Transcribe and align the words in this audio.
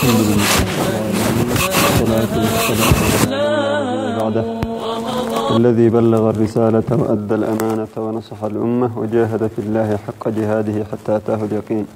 الحمد 0.00 0.20
لله 0.28 0.48
على 3.90 4.16
بعده 4.20 4.44
الذي 5.56 5.86
بلغ 5.88 6.22
الرسالة 6.30 6.88
وأدى 7.00 7.34
الأمانة 7.34 7.94
ونصح 7.96 8.40
الأمة 8.44 8.98
وجاهد 8.98 9.42
في 9.54 9.58
الله 9.58 9.88
حق 10.06 10.28
جهاده 10.28 10.84
حتى 10.92 11.16
أتاه 11.16 11.40
اليقين. 11.44 11.86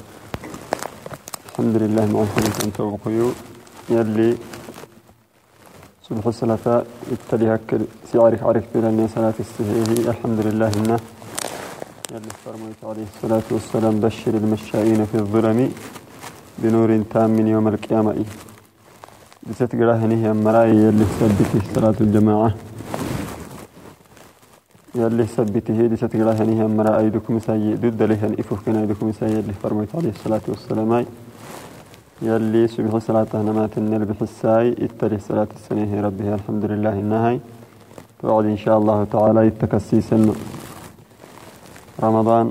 الحمد 1.50 1.76
لله 1.82 2.04
مع 2.12 2.20
الحمد 2.22 2.54
أنت 2.64 2.80
وقيو 2.80 3.28
يلي 3.90 4.36
صبح 6.08 6.26
الصلاة 6.26 6.84
ابتدي 7.14 7.46
هكر 7.54 7.80
سيعرف 8.12 8.40
عرف 8.44 8.64
بلني 8.74 9.08
صلاة 9.16 9.34
السهيه 9.44 10.10
الحمد 10.12 10.38
لله 10.46 10.70
إنه 10.78 10.98
يلي 12.12 12.30
فرميت 12.44 12.80
عليه 12.90 13.06
الصلاة 13.16 13.46
والسلام 13.50 13.94
بشر 14.00 14.34
المشائين 14.42 15.00
في 15.10 15.14
الظلم. 15.24 15.72
بنور 16.58 16.90
تام 17.12 17.30
من 17.30 17.46
يوم 17.54 17.68
القيامة. 17.68 18.24
بست 19.50 19.70
قراهنه 19.80 20.22
المرأي 20.32 20.70
يلي 20.84 21.04
ثبته 21.18 21.52
صلاة 21.74 21.98
الجماعة. 22.00 22.50
يلي 24.94 25.26
ثبته 25.36 25.78
بست 25.90 26.12
قراهنه 26.20 26.58
المرأي 26.68 27.10
دكم 27.16 27.38
سيء 27.38 27.76
ضد 27.82 28.00
لها 28.10 28.28
إفه 28.40 28.56
كنا 28.66 28.84
دكم 28.84 29.12
سيء 29.20 29.38
اللي 29.42 29.54
فرميت 29.62 29.90
عليه 29.96 30.12
الصلاة 30.16 30.44
والسلام. 30.48 30.90
يلي 32.22 32.62
سبح 32.68 32.92
صلاة 33.08 33.32
نمات 33.34 33.78
النل 33.78 34.04
بحساي 34.08 34.66
اتري 34.84 35.18
صلاة 35.28 35.50
السنة 35.56 35.90
ربها 36.06 36.34
الحمد 36.34 36.64
لله 36.64 36.94
النهاي. 37.04 37.36
توعد 38.22 38.44
إن 38.44 38.56
شاء 38.56 38.76
الله 38.78 38.98
تعالى 39.04 39.40
التكسي 39.46 40.00
سن 40.00 40.32
رمضان 42.02 42.46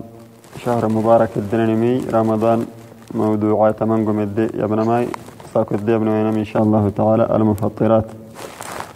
شهر 0.63 0.83
مبارك 0.97 1.31
الدنمي 1.38 1.95
رمضان 2.13 2.59
موضوعات 3.13 3.84
من 3.84 4.05
قمد 4.05 4.38
يا 4.59 4.66
ابن 4.66 4.80
ماي. 4.81 5.08
ساكت 5.53 5.73
الدي 5.73 5.95
ابن 5.95 6.08
إن 6.08 6.45
شاء 6.45 6.63
الله 6.63 6.90
تعالى. 6.90 7.36
المفطرات. 7.36 8.05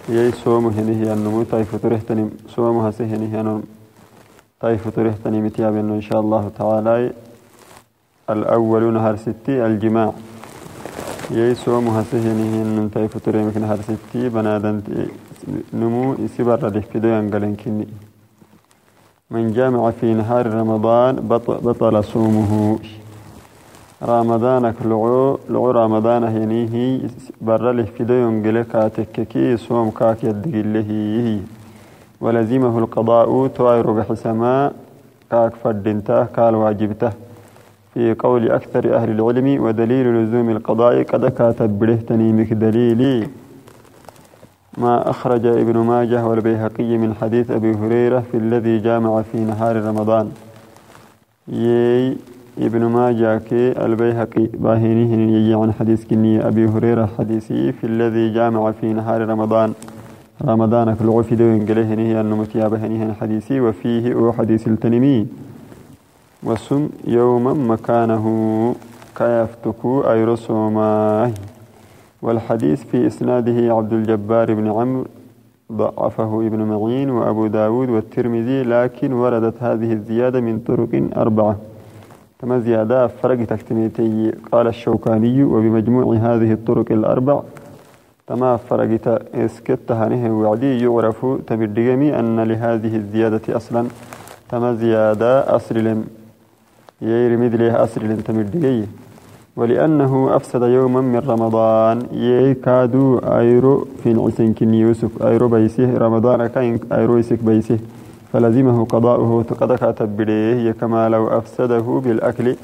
يي 0.09 0.31
صوم 0.31 0.65
هنه 0.67 1.13
النمو 1.13 1.43
طيف 1.43 1.75
ترهتني 1.83 2.29
صوم 2.55 2.77
هسهنه 2.85 3.41
النمو 3.41 3.61
طيف 4.59 4.87
ترهتني 4.95 5.41
متياب 5.41 5.75
إن 5.75 6.01
شاء 6.01 6.19
الله 6.23 6.43
تعالى. 6.59 7.13
الأول 8.29 8.83
نهار 8.93 9.15
ستي 9.15 9.65
الجماع. 9.65 10.13
يي 11.31 11.55
صوم 11.55 11.87
هسهنه 11.87 12.53
النمو 12.65 12.87
طيف 12.87 13.17
ترهتني 13.25 13.61
نهار 13.65 13.79
ستي. 13.89 14.29
بنادن 14.29 14.81
نمو 15.73 16.15
سبر 16.37 16.59
لفدو 16.75 17.07
ينقلن 17.07 17.55
كني. 17.61 17.87
من 19.31 19.43
جامع 19.57 19.91
في 19.91 20.13
نهار 20.13 20.45
رمضان 20.59 21.13
بطل 21.67 22.03
صومه. 22.03 22.79
رمضانك 24.03 24.75
لعو 24.85 25.39
لعو 25.49 25.71
رمضان 25.71 26.23
هنيه 26.23 26.99
برا 27.41 27.71
له 27.73 27.83
في 27.83 28.03
ديون 28.03 28.63
كاتككي 28.63 29.57
صوم 29.57 29.89
كاك 29.89 30.23
يدقله 30.23 30.91
ولزمه 32.21 32.79
القضاء 32.79 33.47
توير 33.47 33.91
بحسما 33.91 34.71
كاك 35.31 35.53
فردنته 35.63 36.25
كال 36.25 36.55
واجبته. 36.55 37.11
في 37.93 38.13
قول 38.13 38.51
أكثر 38.51 38.95
أهل 38.95 39.09
العلم 39.09 39.63
ودليل 39.63 40.07
لزوم 40.15 40.49
القضاء 40.49 41.03
قد 41.03 41.25
كاتب 41.25 41.79
برهتني 41.79 42.33
مك 42.33 42.53
دليلي. 42.53 43.27
ما 44.77 45.09
أخرج 45.09 45.45
ابن 45.45 45.77
ماجه 45.77 46.25
والبيهقي 46.25 46.97
من 46.97 47.13
حديث 47.21 47.51
أبي 47.51 47.71
هريرة 47.75 48.23
في 48.31 48.37
الذي 48.37 48.79
جامع 48.79 49.21
في 49.21 49.37
نهار 49.39 49.75
رمضان. 49.85 50.31
يي 51.47 52.17
ابن 52.59 52.85
ماجه 52.85 53.37
كي 53.37 53.85
البيهقي 53.85 54.45
باهينه 54.53 55.31
يجي 55.31 55.53
عن 55.53 55.71
حديث 55.73 56.05
كني 56.05 56.47
أبي 56.47 56.65
هريرة 56.67 57.09
حديثي 57.17 57.71
في 57.71 57.83
الذي 57.83 58.33
جامع 58.33 58.71
في 58.71 58.93
نهار 58.93 59.29
رمضان. 59.29 59.73
رمضان 60.45 60.95
في 60.95 61.01
العفي 61.01 61.35
دوين 61.35 61.65
قليه 61.65 61.95
نهي 61.95 62.21
النمتيا 62.21 62.67
بهنيه 62.67 63.13
حديثي 63.13 63.61
وفيه 63.61 64.13
أو 64.13 64.31
حديث 64.31 64.67
التنمي. 64.67 65.27
وسم 66.43 66.89
يوما 67.07 67.53
مكانه 67.53 68.25
كيفتكو 69.17 70.01
أي 70.01 70.23
رسوماه 70.23 71.31
والحديث 72.21 72.83
في 72.83 73.07
إسناده 73.07 73.75
عبد 73.75 73.93
الجبار 73.93 74.53
بن 74.53 74.67
عمرو. 74.67 75.05
ضعفه 75.71 76.47
ابن 76.47 76.61
معين 76.61 77.09
وأبو 77.09 77.47
داود 77.47 77.89
والترمذي 77.89 78.63
لكن 78.63 79.13
وردت 79.13 79.63
هذه 79.63 79.93
الزيادة 79.93 80.39
من 80.41 80.59
طرق 80.59 80.93
أربعة. 81.17 81.57
كما 82.41 82.59
زيادة 82.59 83.07
فرق 83.07 83.45
تكتميتي 83.45 84.31
قال 84.51 84.67
الشوكاني 84.67 85.43
وبمجموع 85.43 86.15
هذه 86.15 86.51
الطرق 86.53 86.91
الأربع. 86.91 87.41
تما 88.27 88.57
فرق 88.57 89.21
إسكت 89.35 89.91
هنه 89.91 90.39
وعدي 90.41 90.83
يعرف 90.83 91.25
تبدغمي 91.47 92.19
أن 92.19 92.39
لهذه 92.39 92.95
الزيادة 92.95 93.41
أصلا 93.49 93.87
تما 94.49 94.73
زيادة 94.73 95.55
أصل 95.55 95.75
لم 95.75 96.05
يرمد 97.01 97.55
له 97.55 97.83
أصل 97.83 98.01
لم 98.03 98.19
تمدغي 98.27 98.87
ولأنه 99.55 100.35
أفسد 100.35 100.61
يوما 100.61 101.01
من 101.01 101.19
رمضان. 101.19 101.97
يكادو 102.11 103.17
أيرو 103.17 103.87
في 104.03 104.13
نعسن 104.13 104.53
كني 104.53 104.79
يوسف. 104.79 105.23
أيرو 105.23 105.47
بيسه 105.47 105.97
رمضان 105.97 106.47
كاين 106.47 106.79
أيرو 106.91 107.17
يسك 107.17 107.39
بيسه 107.43 107.79
فلزمه 108.33 108.85
قضاؤه 108.85 109.43
تقدك 109.43 109.83
تبريه 109.99 110.71
كما 110.71 111.09
لو 111.09 111.27
أفسده 111.27 111.87
بالأكل. 112.05 112.55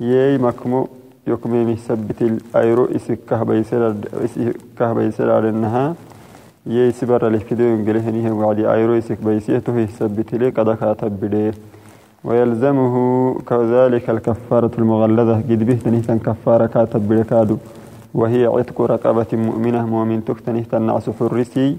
يي 0.00 0.38
مكمو 0.38 0.88
يكمي 1.26 1.64
مثبت 1.64 2.22
الأيرو 2.22 2.84
إسك 2.96 3.18
كهبيسر 4.78 5.30
على 5.30 5.48
النها. 5.48 5.94
يي 6.66 6.92
سبر 6.92 7.28
لفكدو 7.28 7.64
ينقلهنه 7.64 8.32
وعدي 8.38 8.64
أيرو 8.72 8.98
إسك 8.98 9.18
بيسيه 9.24 9.58
تهي 9.58 9.86
سبت 9.86 10.34
لي 10.34 10.48
قدك 10.50 10.96
تبريه 11.00 11.54
ويلزمه 12.24 12.94
كذلك 13.48 14.10
الكفارة 14.10 14.70
المغلظة. 14.78 15.36
قد 15.36 15.60
به 15.68 15.78
تنهتن 15.84 16.18
كفارة 16.18 16.66
كاتب 16.66 17.08
بركادو 17.08 17.56
وهي 18.14 18.46
عتق 18.46 18.78
رقبة 18.80 19.30
مؤمنة 19.32 19.86
مؤمن 19.86 20.24
تختنه 20.24 20.64
الناس 20.74 21.10
حرسي. 21.18 21.76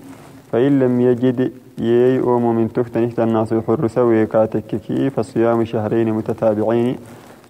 فإن 0.52 0.80
لم 0.80 1.02
يجد 1.02 1.52
يي 1.78 2.20
أو 2.20 2.40
مؤمن 2.40 2.74
تختنه 2.74 3.12
الناس 3.20 3.54
حرسا 3.68 4.02
ويكاتككي 4.02 5.10
فصيام 5.10 5.66
شهرين 5.66 6.14
متتابعين 6.14 6.96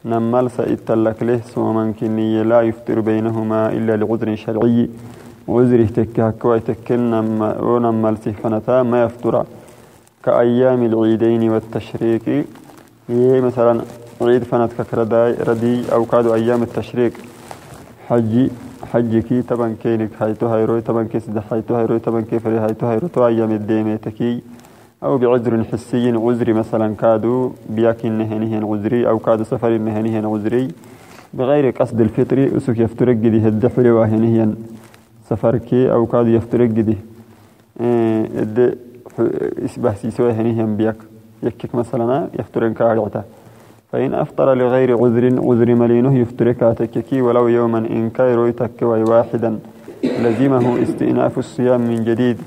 نمال 0.05 0.51
سئتلك 0.51 1.23
له 1.23 1.41
صوما 1.53 1.93
كني 1.99 2.43
لا 2.43 2.61
يفطر 2.61 2.99
بينهما 2.99 3.69
إلا 3.77 3.93
لعذر 3.95 4.35
شرعي. 4.35 4.89
عذره 5.49 5.85
تكهك 5.85 6.45
ويتكن 6.45 7.13
ونمال 7.69 8.17
سفنتا 8.17 8.83
ما 8.83 9.03
يفطر. 9.03 9.45
كأيام 10.23 10.81
العيدين 10.85 11.49
والتشريك 11.49 12.25
هي 13.09 13.41
مثلا 13.41 13.81
عيد 14.21 14.43
فنت 14.43 14.81
كرداي 14.91 15.31
ردي 15.47 15.91
أو 15.93 16.05
كادو 16.05 16.33
أيام 16.33 16.63
التشريق. 16.63 17.13
حجي. 18.07 18.49
حجي 18.95 19.21
كي 19.21 19.41
تبن 19.41 19.75
كينك 19.83 20.09
حيتو 20.19 20.47
هيروي 20.47 20.81
تبن 20.81 21.07
كيس 21.07 21.29
ده 21.29 21.41
حيتو 21.41 21.75
هيروي 21.75 21.99
تبن 21.99 22.21
كيفري 22.21 22.61
حيتو 22.61 22.85
هيروي 22.87 23.09
تو 23.09 23.27
أيام 23.27 23.51
الديمة 23.51 23.95
تكي 23.95 24.41
أو 25.03 25.17
بعذر 25.17 25.63
حسي 25.63 26.11
عذري 26.11 26.53
مثلا 26.53 26.95
كادو 26.95 27.51
بياكين 27.69 28.13
نهنيهن 28.17 28.63
عذري 28.63 29.09
أو 29.09 29.19
كادو 29.19 29.43
سفر 29.43 29.77
نهنيهن 29.77 30.25
عذري 30.25 30.67
بغير 31.33 31.69
قصد 31.69 32.01
الفطر 32.01 32.57
أسك 32.57 32.79
يفترق 32.79 33.15
دي 33.15 33.47
الدحر 33.47 33.87
واهنيهن 33.87 34.55
سفركي 35.29 35.91
أو 35.91 36.05
كادو 36.05 36.29
يفترق 36.29 36.69
دي 36.69 36.97
إيه 37.79 38.47
إسبه 39.65 39.93
سيسوي 39.93 40.31
هنيهن 40.31 40.75
بياك 40.77 40.99
يكك 41.43 41.75
مثلا 41.75 42.27
يفترن 42.39 42.73
كارعته 42.73 43.23
فإن 43.95 44.13
أفطر 44.13 44.53
لغير 44.53 44.89
عذر 45.01 45.25
عذر 45.47 45.69
ملينه 45.75 46.17
يفتر 46.17 46.51
كاتككي 46.51 47.21
ولو 47.21 47.47
يوما 47.47 47.77
إن 47.77 48.09
كايرو 48.09 48.45
يتكوي 48.45 49.03
واحدا 49.03 49.59
لزمه 50.03 50.83
استئناف 50.83 51.37
الصيام 51.37 51.81
من 51.81 52.03
جديد. 52.03 52.37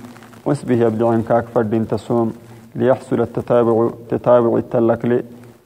واسبه 0.46 0.74
يبدو 0.84 1.08
عن 1.08 1.22
كاك 1.22 1.44
فرد 1.54 1.86
تصوم. 1.90 2.32
ليحصل 2.76 3.20
التتابع 3.20 3.90
تتابع 4.10 4.56
التلكلي. 4.56 5.22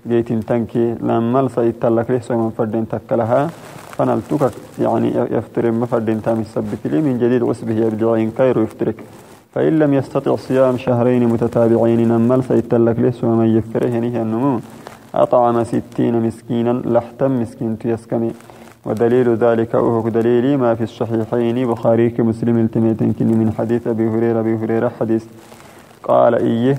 جيت 0.09 0.33
تنكي 0.33 0.95
لما 1.01 1.43
لسا 1.43 1.63
التلكلي 1.63 2.21
سوما 2.21 2.51
فرد 2.59 2.75
تكلها 2.91 3.51
فنلتك 3.97 4.53
يعني 4.79 5.09
يفتر 5.37 5.71
مفرد 5.71 6.21
تامي 6.25 6.41
السبت 6.41 6.83
لي 6.85 7.01
من 7.01 7.19
جديد 7.19 7.43
واسبه 7.43 7.75
يبدو 7.87 8.15
عن 8.15 8.31
كايرو 8.39 8.63
يفترك 8.63 8.99
فإن 9.55 9.79
لم 9.79 9.95
يستطع 9.95 10.37
صيام 10.37 10.77
شهرين 10.77 11.23
متتابعين 11.29 12.09
نمل 12.09 12.45
سيتلك 12.45 12.99
له 12.99 13.13
ومن 13.23 13.49
يفره 13.57 13.95
نهي 14.05 14.23
النمو. 14.23 14.61
أطعم 15.15 15.65
ستين 15.65 16.23
مسكينا 16.27 16.83
لحتم 16.85 17.41
مسكين 17.41 17.79
تيسكني. 17.79 18.33
ودليل 18.85 19.35
ذلك 19.35 19.75
أهك 19.75 20.07
دليلي 20.07 20.57
ما 20.57 20.75
في 20.75 20.85
الصحيحين 20.85 21.67
بخاري 21.71 22.11
كمسلم 22.11 22.59
التميتن 22.59 23.27
من 23.27 23.53
حديث 23.59 23.87
أبي 23.87 24.09
هريرة. 24.09 24.41
أبي 24.41 24.57
هريرة 24.57 24.93
حديث. 25.01 25.25
قال 26.03 26.35
إيه؟ 26.35 26.79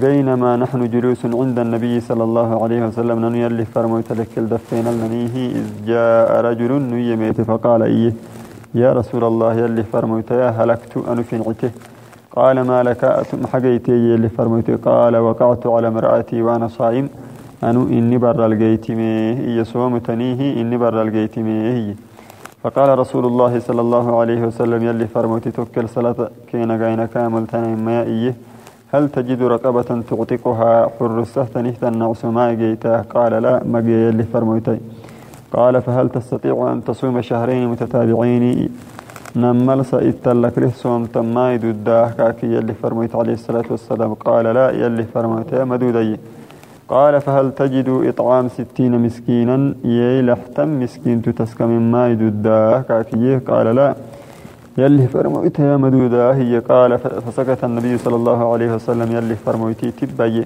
بينما 0.00 0.56
نحن 0.56 0.90
جلوس 0.90 1.26
عند 1.26 1.58
النبي 1.58 2.00
صلى 2.00 2.24
الله 2.24 2.62
عليه 2.62 2.86
وسلم 2.86 3.18
نن 3.24 3.34
يلي 3.34 3.64
فرموت 3.64 4.12
لك 4.12 4.38
الدفين 4.38 4.84
لنيه 4.84 5.34
إذ 5.58 5.86
جاء 5.86 6.40
رجل 6.40 6.72
نيميت 6.82 7.40
فقال 7.40 7.82
إيه؟ 7.82 8.12
يا 8.74 8.92
رسول 8.92 9.24
الله 9.24 9.54
يلي 9.54 9.82
فرموت 9.82 10.30
يا 10.30 10.48
هلكت 10.50 10.96
أنا 11.08 11.22
في 11.22 11.70
قال 12.36 12.60
ما 12.60 12.82
لك؟ 12.82 13.26
حقيتي 13.52 13.92
يلي 13.92 14.28
فرموت. 14.28 14.70
قال 14.70 15.16
وقعت 15.16 15.66
على 15.66 15.90
مرأتي 15.90 16.42
وأنا 16.42 16.68
صائم. 16.68 17.08
أنو 17.62 17.82
إني 17.82 18.18
بر 18.18 18.46
الجيتمي 18.46 19.34
هي 19.34 19.64
صومتنيه 19.64 20.60
إني 20.60 20.76
بر 20.76 21.02
الجيتمي 21.02 21.72
هي 21.72 21.94
فقال 22.62 22.98
رسول 22.98 23.26
الله 23.26 23.58
صلى 23.58 23.80
الله 23.80 24.20
عليه 24.20 24.40
وسلم 24.46 24.82
يلي 24.88 25.06
فرموت 25.06 25.48
توكل 25.48 25.88
صلاة 25.88 26.30
كينا 26.52 26.84
قاينا 26.84 27.06
كامل 27.06 27.46
تنين 27.46 27.84
ما 27.84 28.02
إيه 28.02 28.34
هل 28.94 29.08
تجد 29.08 29.42
رقبة 29.42 29.90
تعتقها 30.10 30.90
حر 30.98 31.20
السهتن 31.20 31.74
النعس 31.82 32.24
ما 32.24 32.52
جيته 32.52 33.00
قال 33.02 33.32
لا 33.42 33.62
ما 33.64 33.78
يلي 33.78 34.22
فرموتي. 34.22 34.78
قال 35.52 35.82
فهل 35.82 36.08
تستطيع 36.08 36.72
أن 36.72 36.84
تصوم 36.84 37.20
شهرين 37.20 37.68
متتابعين؟ 37.68 38.68
نمل 39.36 39.84
سئت 39.84 40.28
لك 40.28 40.68
صوم 40.74 41.04
تماي 41.04 41.58
دده 41.58 42.08
كاكي 42.08 42.46
يلي 42.46 42.74
فرميت 42.82 43.16
عليه 43.16 43.32
الصلاة 43.32 43.64
والسلام. 43.70 44.14
قال 44.14 44.44
لا 44.44 44.70
يلي 44.70 45.04
فرميت 45.14 45.54
مدودي 45.54 46.16
قال 46.88 47.20
فهل 47.20 47.54
تجد 47.54 47.88
إطعام 47.88 48.48
ستين 48.48 48.92
مسكينا؟ 49.04 49.74
يي 49.84 50.22
لحتم 50.22 50.68
مسكين 50.82 51.22
تتسكى 51.22 51.64
من 51.64 51.90
ماي 51.90 52.14
دده 52.14 52.80
كاكي 52.80 53.38
قال 53.38 53.66
لا. 53.76 53.94
يلي 54.78 55.06
فرميت 55.06 55.58
يا 55.58 55.76
مدودا 55.76 56.34
هي 56.34 56.58
قال 56.58 56.98
فسكت 56.98 57.64
النبي 57.64 57.98
صلى 57.98 58.16
الله 58.16 58.52
عليه 58.52 58.74
وسلم. 58.74 59.08
يلي 59.16 59.34
فرميتي 59.34 59.90
تبي 59.90 60.44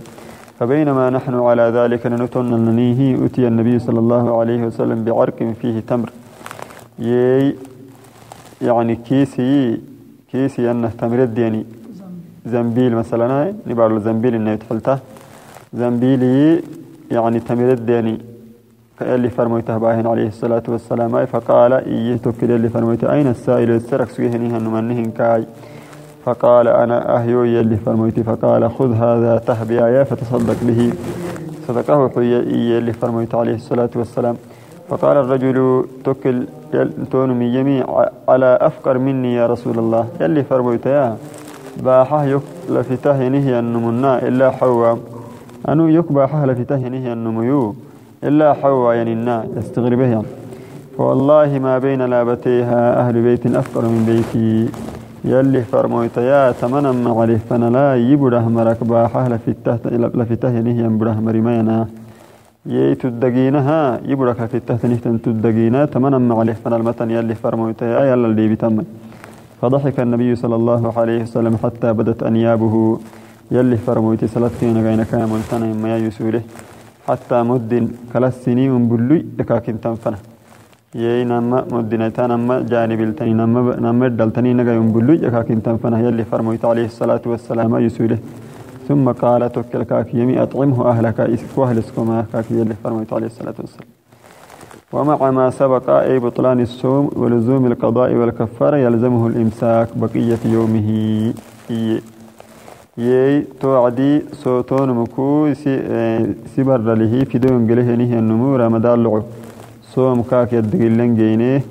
فبينما 0.58 1.10
نحن 1.10 1.34
على 1.34 1.62
ذلك 1.62 2.06
نتن 2.06 2.50
ننيه 2.66 3.00
أتي 3.26 3.48
النبي 3.48 3.78
صلى 3.78 3.98
الله 3.98 4.40
عليه 4.40 4.60
وسلم 4.66 5.04
بعرق 5.04 5.38
فيه 5.60 5.80
تمر. 5.80 6.10
يي 6.98 7.56
يعني 8.62 8.94
كيسي 8.96 9.80
كيسي 10.32 10.70
أنه 10.70 10.90
تمرد 11.00 11.38
يعني 11.38 11.66
زنبيل. 12.46 12.92
مثلا. 12.96 13.54
نبار 13.66 13.98
زنبيل 13.98 14.34
إنه 14.34 14.50
يدخلته 14.50 14.98
زنبيلي 15.72 16.62
يعني 17.10 17.40
تمرد 17.40 17.88
يعني 17.88 18.18
اللي 19.02 19.30
فرميته 19.30 19.78
بأهن 19.78 20.06
عليه 20.06 20.26
الصلاة 20.26 20.62
والسلام 20.68 21.26
فقال 21.26 21.72
إيه 21.72 22.16
توكل 22.16 22.50
اللي 22.50 22.68
فرميته؟ 22.68 23.12
أين 23.12 23.26
السائل؟ 23.26 23.70
السرق 23.70 24.08
سويهنها 24.08 24.58
نمنهن 24.58 25.10
كاي. 25.10 25.44
فقال 26.24 26.68
أنا 26.68 27.16
أهيو 27.16 27.44
يلي 27.44 27.76
فرميتي 27.76 28.22
فقال 28.22 28.70
خذ 28.70 28.92
هذا 28.92 29.38
تهبي 29.38 29.84
آية 29.86 30.02
فتصدق 30.02 30.56
به. 30.62 30.92
صدقه 31.68 32.22
يلي 32.22 32.92
فرميت 32.92 33.34
عليه 33.34 33.54
الصلاة 33.54 33.90
والسلام. 33.96 34.36
فقال 34.88 35.16
الرجل 35.16 35.84
تكل 36.04 36.46
تون 37.10 37.42
يمي 37.42 37.84
على 38.28 38.58
أفقر 38.60 38.98
مني 38.98 39.34
يا 39.34 39.46
رسول 39.46 39.78
الله. 39.78 40.08
يلي 40.20 40.42
فرميت 40.42 40.86
يا 40.86 41.16
باحة 41.76 42.24
يك 42.24 42.42
لفته 42.70 43.28
نهي 43.28 43.58
النمنا 43.58 44.28
إلا 44.28 44.50
حوا. 44.50 44.96
أنو 45.68 45.88
يك 45.88 46.12
باحه 46.12 46.46
لفته 46.46 46.88
نهي 46.88 47.12
النميو 47.12 47.74
إلا 48.24 48.52
حوا 48.60 48.94
يعني 48.94 49.12
النا 49.12 49.36
يستغربه 49.56 50.06
يعني 50.06 50.30
فوالله 50.96 51.58
ما 51.58 51.78
بين 51.78 52.02
لابتيها 52.02 52.80
أهل 53.00 53.22
بيت 53.22 53.46
أفقر 53.46 53.82
من 53.82 54.02
بيتي. 54.08 54.68
يلي 55.24 55.62
فرمويت 55.62 56.16
يا 56.16 56.52
تمنى 56.52 56.92
ما 56.92 57.20
عليه 57.20 57.40
فانا 57.50 57.70
لا 57.70 57.96
يبره 57.96 58.48
مرك 58.48 58.84
باحه 58.84 59.28
لفته 59.28 59.78
لفته 60.20 60.54
نهي 60.66 60.88
بره 60.88 61.16
مريمينا 61.26 61.86
يي 62.66 62.94
تدقينها 62.94 64.00
يبرك 64.10 64.40
في 64.50 64.56
التحت 64.56 64.86
نهتن 64.86 65.22
تدقينا. 65.22 65.84
تمنى 65.84 66.18
ما 66.18 66.34
عليه 66.40 66.52
فانا 66.52 66.76
المتن 66.76 67.10
يلي 67.10 67.34
فرمويت 67.34 67.82
يا 67.82 68.00
يلا 68.10 68.26
اللي 68.26 68.48
بتمن 68.48 68.86
فضحك 69.60 70.00
النبي 70.00 70.30
صلى 70.42 70.56
الله 70.60 70.82
عليه 70.98 71.22
وسلم 71.22 71.54
حتى 71.62 71.92
بدت 71.92 72.22
أنيابه. 72.22 72.98
يلي 73.50 73.76
فرمويت 73.76 74.24
سلطين 74.24 74.76
غين 74.84 75.02
كامل 75.02 75.40
تنا 75.50 75.66
ما 75.82 75.96
يسوله 75.96 76.42
حتى 77.08 77.38
مد 77.50 77.72
كلا 78.12 78.28
السنين 78.28 78.88
بلوي 78.88 79.18
لكاكن 79.38 79.80
تنفنا. 79.80 80.18
يي 80.94 81.24
نما 81.24 81.58
مدينة 81.72 82.16
نما 82.32 82.54
جانب 82.72 83.00
التاني 83.00 83.34
نما 83.40 83.60
نما 83.84 84.08
دلتني 84.08 84.50
نجا 84.58 84.72
ينبلو 84.78 85.14
جكا 85.22 85.42
كنتم 85.48 85.76
فنه 85.76 85.98
يلي 86.06 86.24
فرميت 86.24 86.64
عليه 86.64 86.86
الصلاة 86.92 87.24
والسلام 87.26 87.72
يسوله 87.86 88.18
ثم 88.88 89.04
قال 89.22 89.52
توكل 89.52 89.82
كاك 89.82 90.14
يمي 90.14 90.42
أطعمه 90.42 90.78
أهلك 90.90 91.20
إسكو 91.20 91.64
أهلسكما 91.64 92.24
كاك. 92.32 92.46
يلي 92.50 92.74
فرميت 92.84 93.12
عليه 93.12 93.26
الصلاة 93.26 93.54
والسلام. 93.62 93.88
ومع 94.92 95.30
ما 95.30 95.50
سبق 95.50 95.90
أي 95.90 96.18
بطلان 96.18 96.60
الصوم 96.60 97.10
ولزوم 97.16 97.66
القضاء 97.66 98.10
والكفارة 98.14 98.76
يلزمه 98.76 99.26
الإمساك 99.26 99.88
بقية 99.96 100.42
يومه. 100.44 100.88
يي 102.98 103.44
توعدي 103.60 104.22
صوتون 104.42 104.90
مكو 104.90 105.52
سبر 106.56 106.78
له 107.00 107.24
في 107.30 107.38
دون 107.38 107.70
قله 107.70 107.88
نهي 108.00 108.18
النمو 108.18 108.56
رمضان 108.56 108.98
لعب 109.04 109.24
صوم 109.92 110.22
كاك 110.30 110.52
يدقلن 110.52 111.14
جينيه 111.14 111.62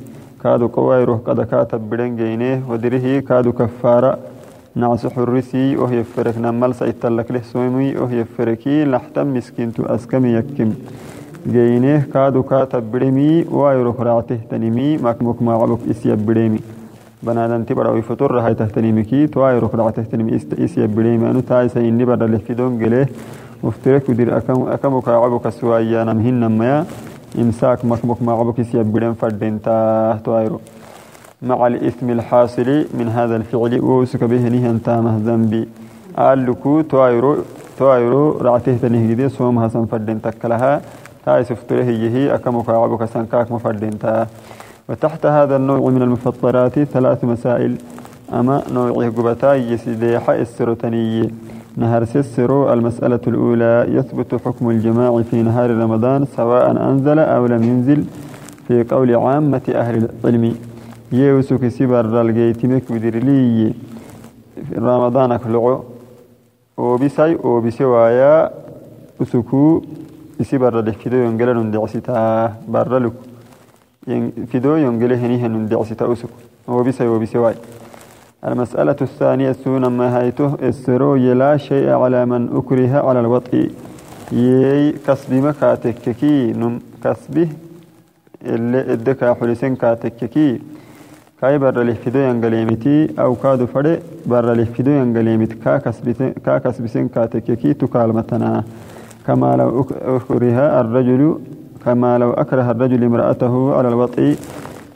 كادو 0.43 0.67
قوايروه 0.67 1.17
قد 1.27 1.41
كاتب 1.51 1.81
بدن 1.89 2.15
جينيه 2.15 2.63
ودره 2.69 3.19
كادو 3.19 3.51
كفارة 3.51 4.17
نعس 4.75 5.07
حرسي 5.07 5.77
وهي 5.77 6.03
فرك 6.03 6.37
نمال 6.37 6.75
سيتلك 6.75 7.31
له 7.31 7.41
سومي 7.53 7.97
وهي 8.01 8.23
فركي 8.37 8.85
لحتم 8.85 9.27
مسكين 9.35 9.73
تو 9.73 9.83
أسكم 9.83 10.25
يكم 10.25 10.69
جينيه 11.53 12.07
كادو 12.13 12.43
كاتب 12.43 12.83
بدمي 12.91 13.45
وايروه 13.51 14.03
راعته 14.07 14.39
تنمي 14.49 14.97
مكمك 14.97 15.41
ما 15.41 15.53
عبك 15.53 15.79
إسيب 15.91 16.25
بدمي 16.25 16.59
تهتنمكي 18.53 19.27
توايروه 19.27 19.71
راعته 19.75 20.03
تنمي 20.03 20.35
إسيب 20.35 20.95
بدمي 20.95 21.29
أنو 21.31 21.39
تاي 21.39 21.69
سيني 21.69 22.05
بدل 22.05 22.31
لفدون 22.31 22.79
جليه 22.79 23.09
مفترك 23.63 24.09
ودير 24.09 24.37
أكم 24.37 24.67
أكمك 24.67 25.07
عبك 25.07 25.49
سوايا 25.49 26.03
نمهن 26.03 26.39
نميا. 26.39 26.85
إمساك 27.37 27.85
مكمك 27.85 28.21
مع 28.21 28.41
بكس 28.41 28.75
يبدن 28.75 29.13
فردين 29.13 29.61
تاهتوائرو 29.61 30.59
مع 31.41 31.67
الإثم 31.67 32.09
الحاصل 32.09 32.85
من 32.93 33.07
هذا 33.17 33.35
الفعل 33.35 33.81
وسك 33.81 34.23
به 34.23 34.43
نهن 34.49 34.81
تامه 34.85 35.17
ذنبي. 35.25 35.67
ألكو 36.19 36.81
توائرو 36.81 37.37
توائرو 37.77 38.37
رعته 38.41 38.77
تنهجدي 38.81 39.29
صوم 39.29 39.59
حسن 39.63 39.85
فردين 39.85 40.21
تكلها. 40.21 40.81
تاي 41.25 41.43
سفتره 41.43 41.83
يهي 41.83 42.35
أكمك 42.35 42.69
عبك 42.69 43.05
سنكاك 43.05 43.51
مفردين 43.51 43.99
تا 43.99 44.27
وتحت 44.89 45.25
هذا 45.25 45.55
النوع 45.55 45.89
من 45.89 46.01
المفطرات 46.01 46.79
ثلاث 46.79 47.23
مسائل. 47.23 47.75
أما 48.33 48.63
نوع 48.73 49.07
قبتا 49.07 49.53
يسيدي 49.55 50.19
حائس 50.19 50.49
السروتنية 50.49 51.29
نهر 51.77 52.05
سسرو 52.05 52.73
المسألة 52.73 53.19
الأولى 53.27 53.85
يثبت 53.89 54.35
حكم 54.45 54.69
الجماع 54.69 55.21
في 55.21 55.43
نهار 55.43 55.69
رمضان 55.83 56.25
سواء 56.25 56.71
أنزل 56.71 57.19
أو 57.19 57.45
لم 57.45 57.63
ينزل 57.63 58.05
في 58.67 58.83
قول 58.83 59.15
عامة 59.15 59.61
أهل 59.69 60.09
العلم. 60.25 60.55
يوسك 61.11 61.67
سبر 61.67 62.21
الجيتمك 62.21 62.91
بدرلي 62.91 63.73
في 64.67 64.75
رمضان 64.75 65.37
كلعو 65.37 65.83
وبسي 66.77 67.35
وبسوايا 67.43 68.51
أسكو 69.21 69.81
سبر 70.41 70.79
الفيدو 70.79 71.17
ينقل 71.17 71.57
ندعستا 71.67 72.53
برلك 72.67 73.13
فيدو 74.51 74.75
ينقل 74.75 75.13
هنيه 75.13 75.47
ندعستا 75.47 76.13
أسكو 76.13 76.37
وبسي 76.67 77.07
وبسواي 77.07 77.55
المسألة 78.47 78.95
الثانية 79.01 79.51
سونا 79.51 79.89
ما 79.89 80.07
هيته 80.21 80.55
السرو 80.63 81.15
لا 81.15 81.57
شيء 81.57 81.89
على 81.89 82.25
من 82.25 82.49
أكره 82.57 83.07
على 83.07 83.19
الوطء. 83.19 83.71
يي 84.31 84.91
كسب 84.91 85.33
مكاتككي 85.33 86.51
نم 86.51 86.79
كسبه 87.03 87.47
اللي 88.45 88.93
ادكا 88.93 89.33
حلسين 89.33 89.75
كاتككي 89.75 90.61
كاي 91.41 91.57
بر 91.57 91.81
الفيدو 91.81 92.19
ينغليمتي 92.19 93.09
أو 93.19 93.35
كادو 93.35 93.65
فدي 93.65 93.99
بر 94.25 94.65
كا 95.63 95.77
كسبسين 95.77 96.33
كا 96.45 96.57
كسبسين 96.57 97.07
كاتككي 97.07 97.73
تكالمتنا 97.73 98.63
كما 99.27 99.55
لو 99.55 99.87
أكره 100.17 100.81
الرجل 100.81 101.39
كما 101.87 102.17
لو 102.17 102.31
أكره 102.33 102.71
الرجل 102.71 103.03
امرأته 103.03 103.75
على 103.77 103.87
الوطء 103.87 104.35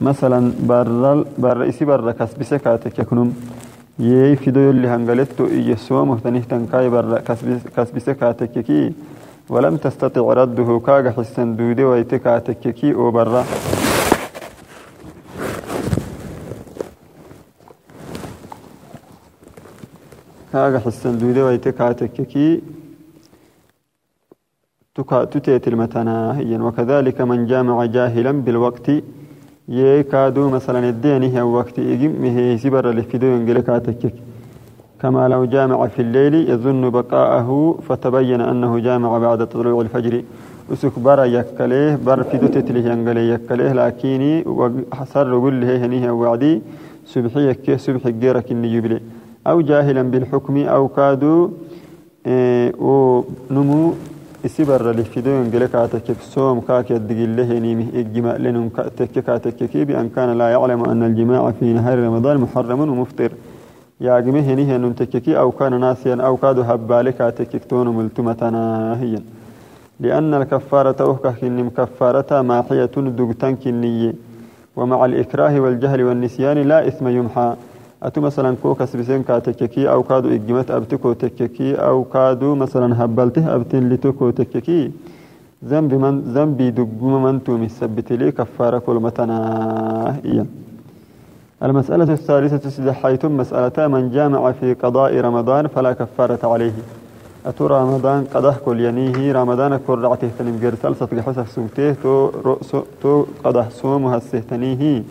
مثلا 0.01 0.51
برل 0.69 1.25
بر 1.37 1.69
إسي 1.69 1.85
بر 1.85 2.11
كسبسة 2.11 2.57
كاتك 2.57 2.99
يكونم 2.99 3.33
يي 3.99 4.35
فيدو 4.35 4.69
اللي 4.69 4.87
هنغلتو 4.87 5.45
يسوى 5.45 6.05
مهتنه 6.05 6.43
تنكاي 6.49 6.89
بر 6.89 7.19
كسبسة 7.77 8.13
كاتك 8.13 8.59
كي. 8.67 8.93
ولم 9.49 9.75
تستطع 9.77 10.33
رده 10.33 10.81
كاغ 10.85 11.11
حسن 11.11 11.55
دودي 11.55 11.83
ويتكاتك 11.83 12.59
كي 12.59 12.93
أو 12.93 13.11
برا 13.11 13.43
كاغا 20.53 20.79
حسن 20.79 21.17
دودة 21.17 21.45
ويتكاتككي 21.45 22.61
تتيت 24.95 25.67
المتناهيا. 25.67 26.57
وكذلك 26.65 27.21
من 27.21 27.39
جامع 27.51 27.85
جاهلا 27.85 28.31
بالوقت 28.31 28.87
يكادو 29.69 30.49
مثلا 30.49 30.89
الدين 30.89 31.23
هي 31.23 31.41
وقت 31.41 31.79
إجمه 31.79 32.37
سبر 32.63 32.85
لفدو 32.97 33.27
ينجلكاتكك 33.27 34.13
كما 35.01 35.27
لو 35.27 35.45
جامع 35.45 35.87
في 35.87 36.01
الليل 36.01 36.33
يظن 36.49 36.89
بقاءه 36.89 37.49
فتبين 37.87 38.41
أنه 38.41 38.79
جامع 38.79 39.17
بعد 39.17 39.47
طلوع 39.47 39.81
الفجر. 39.81 40.23
أسك 40.73 40.99
برا 40.99 41.23
يكليه 41.23 41.99
بر 42.05 42.23
فيدو 42.23 42.47
تتليه 42.47 42.85
ينجلي 42.91 43.29
يكليه 43.29 43.71
لكني 43.73 44.43
حصر 44.93 45.39
قل 45.43 45.55
له 45.61 45.85
هنيه 45.85 46.11
وعدي 46.11 46.61
سبحي 47.05 47.49
يكيه 47.49 47.77
سبح 47.85 48.03
جيرك 48.07 48.51
النجبلي 48.51 48.99
أو 49.47 49.61
جاهلا 49.61 50.03
بالحكم 50.11 50.55
أو 50.75 50.87
كادو 50.87 51.49
إيه 52.25 52.73
ونمو 52.79 53.93
isibara 54.43 54.93
lifidoyon 54.93 55.49
gele 55.51 55.67
kaatekek 55.67 56.21
soom 56.33 56.61
kaaked 56.61 57.07
digillehenimi 57.09 57.85
iggimalenun 58.01 58.71
tekke 58.97 59.21
kaatekeki 59.27 59.85
bian 59.85 60.09
kana 60.15 60.33
laa 60.35 60.49
yaclamu 60.55 60.89
ana 60.91 61.05
aljimaca 61.05 61.51
fi 61.59 61.73
nahari 61.73 62.01
ramadan 62.01 62.39
muxaramun 62.43 62.89
wmuftir 62.93 63.31
yaagime 64.07 64.41
henihenun 64.47 64.93
tekkeki 65.01 65.35
aw 65.41 65.49
kana 65.59 65.79
naasiyan 65.85 66.19
aw 66.27 66.33
kaadu 66.43 66.63
habbaale 66.71 67.13
kaatekek 67.21 67.67
toonu 67.69 67.93
multumatanahiyan 67.99 69.23
لأن 70.01 70.33
الكفارة 70.33 70.99
أهكه 71.09 71.31
كنم 71.41 71.69
كفارة 71.77 72.41
ماحية 72.41 72.95
دقتن 73.19 73.55
كنية 73.55 74.13
ومع 74.75 75.05
الإكراه 75.05 75.59
والجهل 75.59 76.03
والنسيان 76.03 76.57
لا 76.57 76.87
إثم 76.87 77.07
يمحى 77.07 77.53
أتو 78.03 78.21
مثلا 78.21 78.55
كو 78.63 78.75
كسبسين 78.75 79.23
كاتككي 79.23 79.89
أو 79.91 80.03
كادو 80.03 80.29
إجمت 80.29 80.71
أبتكو 80.71 81.13
تككي 81.13 81.75
أو 81.75 82.03
كادو 82.03 82.55
مثلا 82.55 83.03
هبلته 83.03 83.55
أبتن 83.55 83.89
لتكو 83.89 84.29
تككي. 84.29 84.91
ذنب 85.65 85.93
من 85.93 86.21
ذنبي 86.35 86.69
دقوم 86.71 87.23
من 87.23 87.43
تومي 87.43 87.69
سبت 87.69 88.11
لي 88.13 88.31
كفارة 88.31 88.77
كل 88.79 88.95
متنا 88.95 89.37
إيا 90.25 90.45
المسألة 91.63 92.13
الثالثة 92.13 92.69
سدحيتم 92.69 93.37
مسألة 93.37 93.87
من 93.87 94.11
جامع 94.11 94.51
في 94.51 94.73
قضاء 94.73 95.19
رمضان 95.19 95.67
فلا 95.67 95.91
كفارة 95.93 96.39
عليه. 96.43 96.73
أتو 97.45 97.67
رمضان 97.67 98.23
قضاه 98.33 98.55
كل 98.65 98.79
ينيه 98.79 99.31
رمضان 99.33 99.79
كل 99.87 99.99
رعته 99.99 100.29
تنم 100.39 100.73
سطق 100.99 101.19
حسف 101.19 101.51
سوته 101.51 101.93
تو 102.03 102.29
تو 103.01 103.25
قضاه 103.43 103.69
سومها 103.69 104.17
السهتنيه 104.17 105.03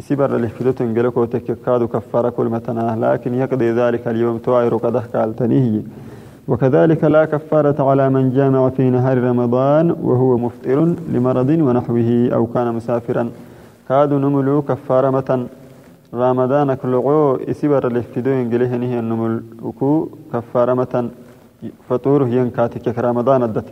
يسيبر 0.00 0.30
لفلوت 0.44 0.78
انجلكو 0.80 1.24
تككادو 1.24 1.86
كفارة 1.94 2.28
كل 2.36 2.46
متنا 2.54 2.86
لكن 3.04 3.30
يقضي 3.42 3.70
ذلك 3.80 4.08
اليوم 4.12 4.36
توائر 4.46 4.72
قده 4.84 5.02
كالتنيه 5.12 5.82
وكذلك 6.48 7.04
لا 7.14 7.22
كفارة 7.32 7.78
على 7.88 8.04
من 8.14 8.24
جامع 8.36 8.68
في 8.76 8.84
نهار 8.96 9.16
رمضان 9.30 9.86
وهو 9.90 10.30
مفطر 10.44 10.78
لمرض 11.12 11.50
ونحوه 11.66 12.10
أو 12.36 12.42
كان 12.54 12.68
مسافرا. 12.78 13.24
كادو 13.88 14.16
نملو 14.24 14.62
كفارة 14.68 15.10
متن. 15.16 15.40
رمضان 16.14 16.68
كلعو 16.80 17.38
يسيبر 17.50 17.82
لفلوت 17.94 18.26
انجله 18.26 18.72
نهي 18.82 18.98
النملكو 19.04 20.08
كفارة 20.32 20.74
متن. 20.80 21.06
فطوره 21.88 22.28
ينكاتك 22.38 22.98
رمضان 22.98 23.40
الدت 23.48 23.68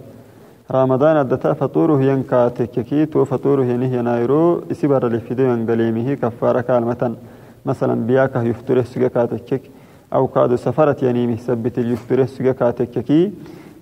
رمضان 0.71 1.17
الدتا 1.17 1.53
فطوره 1.53 2.03
ينكا 2.03 2.49
تككيت 2.49 3.17
وفطوره 3.17 3.65
ينهي 3.65 4.03
نايرو 4.03 4.63
اسبر 4.73 5.03
لفيدو 5.09 5.45
ينقليمه 5.53 6.15
كفارة 6.15 6.61
كالمة 6.61 7.03
مثلا 7.67 7.95
بياكه 8.07 8.43
يفتر 8.43 8.83
سجكا 8.83 9.25
تكك 9.25 9.63
أو 10.15 10.27
كادو 10.27 10.57
سفرت 10.57 11.03
يعني 11.03 11.27
مثبت 11.27 11.79
يفتر 11.79 12.27
سجكا 12.27 12.71
تككي 12.71 13.33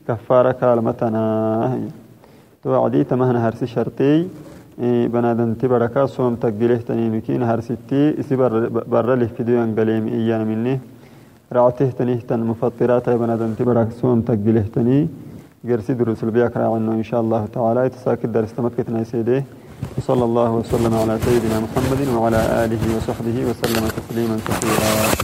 كفارة 0.08 0.52
كالمة 0.60 1.00
تو 2.62 2.84
عدي 2.84 3.04
تمهن 3.04 3.36
هرسي 3.36 3.66
شرطي 3.66 4.28
بنادن 5.12 5.58
تبركا 5.58 6.06
صوم 6.06 6.34
تقبله 6.34 6.76
تنيمكين 6.88 7.42
هرستي 7.42 8.20
اسبر 8.20 8.50
بر 8.92 9.08
لفيدو 9.20 9.52
ينقليم 9.52 10.04
إيانا 10.08 10.44
مني 10.50 10.74
رعته 11.52 11.90
تنيه 11.98 12.20
تن 12.28 12.40
مفطرات 12.50 13.06
بنادن 13.20 13.50
تبرك 13.58 13.88
صوم 14.00 14.20
تقبله 14.28 14.64
تنيه 14.74 15.06
جرسي 15.64 15.94
دروس 15.94 16.24
البياك 16.24 16.56
عنه 16.56 16.92
إن 16.92 17.02
شاء 17.02 17.20
الله 17.20 17.46
تعالى 17.52 17.88
تساكد 17.88 18.32
درس 18.32 18.54
تمكتنا 18.54 19.04
سيديه 19.04 19.44
وصلى 19.98 20.24
الله 20.24 20.50
وسلم 20.50 20.94
على 20.94 21.18
سيدنا 21.18 21.60
محمد 21.60 22.08
وعلى 22.08 22.64
آله 22.64 22.96
وصحبه 22.96 23.44
وسلم 23.50 23.88
تسليما 23.88 24.36
كثيرا. 24.36 25.16